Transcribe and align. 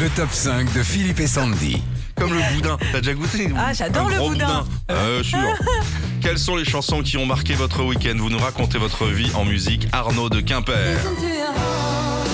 Le 0.00 0.08
top 0.10 0.32
5 0.32 0.72
de 0.72 0.82
Philippe 0.82 1.20
et 1.20 1.26
Sandy. 1.26 1.82
Comme 2.16 2.32
le 2.32 2.40
boudin. 2.54 2.76
T'as 2.92 3.00
déjà 3.00 3.14
goûté 3.14 3.50
Ah, 3.56 3.72
j'adore 3.72 4.06
Un 4.06 4.10
le 4.10 4.16
gros 4.16 4.28
boudin. 4.30 4.64
Euh, 4.90 5.22
sûr. 5.22 5.38
Quelles 6.22 6.38
sont 6.38 6.56
les 6.56 6.64
chansons 6.64 7.02
qui 7.02 7.16
ont 7.18 7.26
marqué 7.26 7.54
votre 7.54 7.82
week-end? 7.84 8.14
Vous 8.16 8.30
nous 8.30 8.38
racontez 8.38 8.78
votre 8.78 9.06
vie 9.06 9.30
en 9.34 9.44
musique. 9.44 9.88
Arnaud 9.92 10.28
de 10.28 10.40
Quimper. 10.40 10.96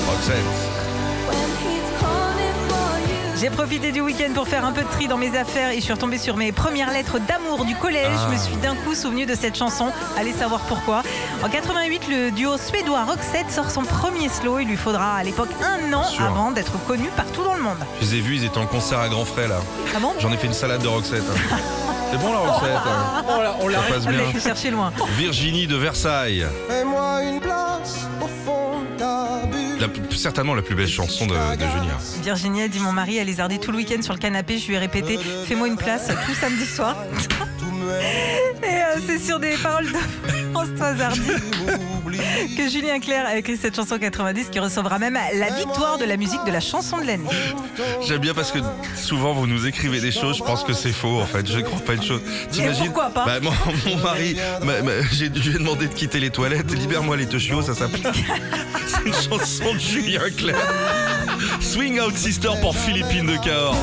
Roxette. 0.09 0.37
J'ai 3.41 3.50
profité 3.50 3.93
du 3.93 4.00
week-end 4.00 4.32
pour 4.34 4.48
faire 4.48 4.64
un 4.64 4.72
peu 4.72 4.82
de 4.82 4.88
tri 4.88 5.06
dans 5.06 5.16
mes 5.16 5.36
affaires 5.38 5.70
et 5.70 5.77
je 5.77 5.80
suis 5.80 5.93
retombée 5.93 6.18
sur 6.18 6.36
mes 6.36 6.50
premières 6.50 6.93
lettres 6.93 7.20
d'amour 7.20 7.64
du 7.64 7.77
collège. 7.77 8.09
Ah. 8.12 8.27
Je 8.29 8.34
me 8.34 8.38
suis 8.40 8.56
d'un 8.56 8.75
coup 8.75 8.96
souvenu 8.96 9.27
de 9.27 9.34
cette 9.36 9.56
chanson. 9.56 9.93
Allez 10.16 10.32
savoir 10.32 10.61
pourquoi. 10.62 11.04
En 11.43 11.48
88, 11.48 12.09
le 12.09 12.30
duo 12.32 12.57
suédois 12.59 13.04
Roxette 13.04 13.50
sort 13.50 13.71
son 13.71 13.82
premier 13.82 14.29
slow. 14.29 14.59
Il 14.59 14.68
lui 14.68 14.77
faudra 14.77 15.14
à 15.16 15.23
l'époque 15.23 15.50
un 15.62 15.93
an 15.93 16.03
avant 16.21 16.50
d'être 16.50 16.72
connu 16.86 17.09
partout 17.16 17.45
dans 17.45 17.54
le 17.54 17.62
monde. 17.62 17.79
Je 18.00 18.07
les 18.07 18.14
ai 18.16 18.21
vus, 18.21 18.36
ils 18.36 18.45
étaient 18.45 18.59
en 18.59 18.66
concert 18.66 18.98
à 18.98 19.09
Grands 19.09 19.25
Frais 19.25 19.46
là. 19.46 19.61
Ah 19.94 20.00
bon? 20.00 20.13
J'en 20.18 20.32
ai 20.32 20.36
fait 20.36 20.49
une 20.49 20.53
salade 20.53 20.82
de 20.82 20.89
Roxette. 20.89 21.22
hein. 21.30 21.57
C'est 22.11 22.18
bon 22.18 22.32
la 22.32 22.39
Roxette 22.39 22.71
hein 22.86 23.25
On 23.61 23.66
bien. 23.68 24.32
l'a 24.35 24.40
cherché 24.40 24.71
loin. 24.71 24.93
Virginie 25.16 25.66
de 25.66 25.77
Versailles. 25.77 26.46
Fais-moi 26.68 27.22
une 27.22 27.41
place 27.41 28.07
au 28.21 28.27
fond. 28.44 28.55
La 29.80 29.86
plus- 29.86 30.16
certainement 30.16 30.57
la 30.57 30.63
plus 30.63 30.75
belle 30.75 30.89
chanson 30.89 31.25
de, 31.27 31.35
de 31.35 31.61
Junior. 31.61 31.99
Virginie 32.25 32.62
a 32.62 32.69
dit 32.69 32.80
mon 32.80 32.91
mari 32.92 33.20
a 33.20 33.25
lézardé 33.25 33.58
tout 33.58 33.70
le 33.70 33.77
week-end 33.77 34.02
sur 34.02 34.12
le 34.12 34.19
canapé. 34.19 34.58
Je 34.58 34.66
lui 34.66 34.75
ai 34.75 34.78
répété 34.78 35.19
fais-moi 35.47 35.69
une 35.69 35.77
place 35.77 36.08
tout 36.27 36.34
samedi 36.34 36.66
soir. 36.66 36.97
Euh, 38.97 39.01
c'est 39.06 39.19
sur 39.19 39.39
des 39.39 39.55
paroles 39.56 39.87
de 39.87 39.98
François 40.53 41.05
Hardy 41.05 41.20
que 42.56 42.69
Julien 42.70 42.98
Clerc 43.01 43.27
a 43.27 43.37
écrit 43.37 43.56
cette 43.61 43.77
chanson 43.77 43.98
90 43.98 44.47
qui 44.51 44.59
recevra 44.59 44.98
même 44.98 45.19
la 45.34 45.51
victoire 45.51 45.98
de 45.98 46.05
la 46.05 46.17
musique 46.17 46.42
de 46.47 46.51
la 46.53 46.61
chanson 46.61 46.98
de 46.98 47.06
l'année. 47.06 47.28
J'aime 48.06 48.19
bien 48.19 48.33
parce 48.34 48.51
que 48.51 48.59
souvent 48.97 49.34
vous 49.34 49.47
nous 49.47 49.67
écrivez 49.67 50.01
des 50.01 50.11
choses, 50.12 50.39
je 50.39 50.42
pense 50.42 50.64
que 50.64 50.73
c'est 50.73 50.92
faux 50.92 51.20
en 51.20 51.27
fait. 51.27 51.47
Je 51.47 51.58
ne 51.58 51.62
crois 51.62 51.80
pas 51.80 51.95
une 51.95 52.03
chose. 52.03 52.22
T'imagines 52.50 52.86
pourquoi 52.86 53.11
pas 53.11 53.25
bah, 53.27 53.41
mon, 53.41 53.53
mon 53.91 53.97
mari, 54.03 54.36
m'a- 54.64 54.80
m'a- 54.83 55.02
j'ai- 55.12 55.30
je 55.34 55.48
lui 55.50 55.56
ai 55.56 55.58
demandé 55.58 55.86
de 55.86 55.95
quitter 55.95 56.19
les 56.20 56.30
toilettes. 56.30 56.70
Libère-moi 56.73 57.17
les 57.17 57.39
chiots, 57.39 57.62
ça 57.62 57.75
s'appelle. 57.75 58.00
C'est 58.86 59.06
une 59.06 59.12
chanson 59.14 59.75
de 59.75 59.78
Julien 59.78 60.30
Clerc. 60.36 60.56
Swing 61.61 62.00
Out 62.00 62.17
Sister 62.17 62.50
pour 62.61 62.75
Philippine 62.77 63.27
de 63.27 63.36
Cahors. 63.45 63.77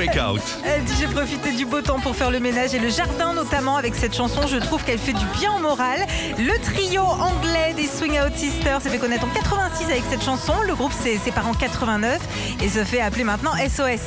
Breakout. 0.00 0.40
Elle 0.64 0.82
dit 0.84 0.94
j'ai 0.98 1.08
profité 1.08 1.52
du 1.52 1.66
beau 1.66 1.82
temps 1.82 2.00
pour 2.00 2.16
faire 2.16 2.30
le 2.30 2.40
ménage 2.40 2.72
et 2.72 2.78
le 2.78 2.88
jardin 2.88 3.34
notamment 3.34 3.76
avec 3.76 3.94
cette 3.94 4.16
chanson. 4.16 4.46
Je 4.46 4.56
trouve 4.56 4.82
qu'elle 4.82 4.98
fait 4.98 5.12
du 5.12 5.24
bien 5.38 5.54
au 5.56 5.58
moral. 5.58 6.06
Le 6.38 6.58
trio 6.62 7.02
anglais 7.02 7.74
des 7.76 7.86
Swing 7.86 8.12
Out 8.12 8.34
Sisters 8.34 8.80
s'est 8.80 8.88
fait 8.88 8.96
connaître 8.96 9.26
en 9.26 9.28
86 9.28 9.84
avec 9.84 10.04
cette 10.08 10.24
chanson. 10.24 10.54
Le 10.66 10.74
groupe 10.74 10.94
s'est 10.94 11.18
séparé 11.18 11.48
en 11.48 11.52
89 11.52 12.18
et 12.62 12.68
se 12.70 12.82
fait 12.82 13.02
appeler 13.02 13.24
maintenant 13.24 13.52
SOS. 13.56 14.00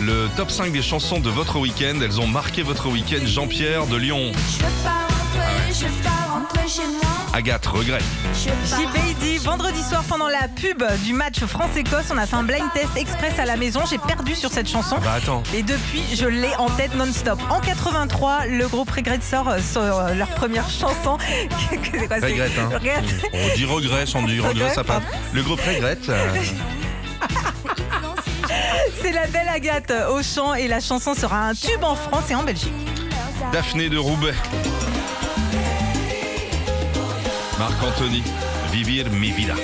Le 0.00 0.28
top 0.36 0.50
5 0.50 0.72
des 0.72 0.82
chansons 0.82 1.20
de 1.20 1.30
votre 1.30 1.60
week-end, 1.60 2.00
elles 2.02 2.20
ont 2.20 2.26
marqué 2.26 2.64
votre 2.64 2.88
week-end. 2.88 3.24
Jean-Pierre 3.24 3.86
de 3.86 3.96
Lyon. 3.96 4.32
Je 4.34 4.64
veux 4.64 4.82
pas 4.82 5.06
rentrer, 5.06 5.72
je 5.72 5.84
veux 5.84 6.02
pas 6.02 6.32
rentrer 6.32 6.68
chez 6.68 6.88
moi. 6.88 7.10
Agathe, 7.32 7.66
regret. 7.66 8.02
Je 8.34 8.50
vendredi 9.50 9.82
soir 9.82 10.04
pendant 10.06 10.28
la 10.28 10.46
pub 10.46 10.82
du 11.04 11.14
match 11.14 11.40
France-Écosse, 11.42 12.06
on 12.12 12.18
a 12.18 12.26
fait 12.26 12.36
un 12.36 12.42
blind 12.42 12.70
test 12.74 12.94
express 12.96 13.38
à 13.38 13.46
la 13.46 13.56
maison. 13.56 13.80
J'ai 13.88 13.96
perdu 13.96 14.34
sur 14.34 14.50
cette 14.52 14.68
chanson. 14.68 14.96
Bah 15.02 15.14
attends. 15.16 15.42
Et 15.54 15.62
depuis, 15.62 16.02
je 16.14 16.26
l'ai 16.26 16.54
en 16.58 16.68
tête 16.68 16.94
non-stop. 16.94 17.40
En 17.48 17.58
83, 17.60 18.44
le 18.46 18.68
groupe 18.68 18.90
Regret 18.90 19.20
sort 19.22 19.48
euh, 19.48 19.58
sur 19.60 19.80
euh, 19.80 20.12
leur 20.14 20.28
première 20.28 20.68
chanson. 20.68 21.16
C'est 21.70 22.06
quoi, 22.06 22.20
c'est- 22.20 22.26
Regrette, 22.26 22.52
hein. 22.58 22.68
Regrette. 22.74 23.04
On 23.32 23.56
dit 23.56 23.64
regret, 23.64 24.04
Sandy, 24.06 24.38
regret, 24.38 24.52
Regret, 24.64 24.74
ça 24.74 24.84
passe. 24.84 25.02
Le 25.32 25.42
groupe 25.42 25.60
regrette. 25.60 26.06
euh, 26.10 26.34
C'est 29.02 29.12
la 29.12 29.26
belle 29.28 29.48
Agathe 29.48 29.92
au 30.10 30.22
chant 30.22 30.52
et 30.54 30.68
la 30.68 30.80
chanson 30.80 31.14
sera 31.14 31.48
un 31.48 31.54
tube 31.54 31.82
en 31.82 31.94
France 31.94 32.30
et 32.30 32.34
en 32.34 32.42
Belgique. 32.42 32.72
Daphné 33.52 33.88
de 33.88 33.96
Roubaix. 33.96 34.34
Marc-Anthony. 37.58 38.22
Vivir 38.70 39.10
mi 39.10 39.32
vida. 39.32 39.54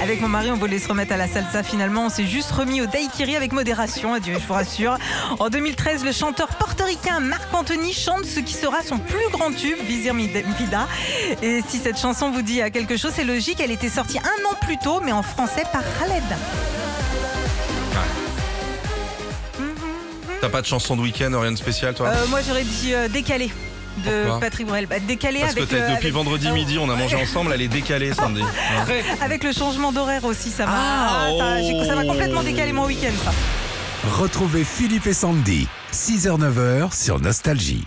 Avec 0.00 0.20
mon 0.20 0.28
mari, 0.28 0.50
on 0.52 0.56
voulait 0.56 0.78
se 0.78 0.88
remettre 0.88 1.12
à 1.12 1.16
la 1.16 1.26
salsa. 1.26 1.62
Finalement, 1.62 2.06
on 2.06 2.08
s'est 2.08 2.26
juste 2.26 2.52
remis 2.52 2.80
au 2.80 2.86
daiquiri 2.86 3.34
avec 3.34 3.52
modération. 3.52 4.14
Adieu, 4.14 4.34
je 4.40 4.46
vous 4.46 4.52
rassure. 4.54 4.96
En 5.40 5.48
2013, 5.48 6.04
le 6.04 6.12
chanteur 6.12 6.48
portoricain 6.48 7.18
Marc 7.18 7.52
Anthony 7.52 7.92
chante 7.92 8.24
ce 8.24 8.38
qui 8.38 8.54
sera 8.54 8.82
son 8.82 8.98
plus 8.98 9.28
grand 9.32 9.50
tube, 9.50 9.78
Visir 9.86 10.14
Mi 10.14 10.28
Vida. 10.28 10.86
Et 11.42 11.62
si 11.68 11.78
cette 11.78 11.98
chanson 11.98 12.30
vous 12.30 12.42
dit 12.42 12.60
quelque 12.72 12.96
chose, 12.96 13.12
c'est 13.14 13.24
logique. 13.24 13.60
Elle 13.60 13.72
était 13.72 13.88
sortie 13.88 14.18
un 14.18 14.48
an 14.48 14.54
plus 14.60 14.78
tôt, 14.78 15.00
mais 15.00 15.12
en 15.12 15.22
français 15.22 15.64
par 15.72 15.82
Khaled. 15.98 16.22
T'as 20.40 20.48
pas 20.48 20.60
de 20.60 20.66
chanson 20.66 20.96
de 20.96 21.02
week-end, 21.02 21.30
rien 21.40 21.52
de 21.52 21.56
spécial, 21.56 21.94
toi? 21.94 22.08
Euh, 22.08 22.26
moi, 22.28 22.40
j'aurais 22.46 22.64
dit 22.64 22.94
euh, 22.94 23.08
décalé 23.08 23.50
de 23.98 24.22
Pourquoi 24.24 24.40
Patrick 24.40 24.66
Bruel. 24.66 24.86
Bah, 24.86 24.98
décalé 25.00 25.40
Parce 25.40 25.54
que 25.54 25.58
avec, 25.60 25.70
t'as- 25.70 25.76
le, 25.76 25.82
depuis 25.82 25.96
avec- 26.06 26.12
vendredi 26.12 26.50
midi, 26.50 26.78
on 26.78 26.88
a 26.90 26.96
mangé 26.96 27.16
ensemble, 27.16 27.52
elle 27.54 27.62
est 27.62 27.68
décalée, 27.68 28.12
Sandy. 28.14 28.42
Hein 28.42 28.84
avec 29.20 29.44
le 29.44 29.52
changement 29.52 29.92
d'horaire 29.92 30.24
aussi, 30.24 30.50
ça 30.50 30.66
m'a 30.66 30.72
Ah, 30.74 31.28
ça 31.86 31.94
m'a 31.94 32.02
oh. 32.04 32.06
complètement 32.08 32.42
décalé 32.42 32.72
mon 32.72 32.86
week-end. 32.86 33.12
ça. 33.24 33.32
Retrouvez 34.18 34.64
Philippe 34.64 35.06
et 35.06 35.12
Sandy, 35.14 35.68
6h-9h 35.92 36.92
sur 36.94 37.20
Nostalgie. 37.20 37.84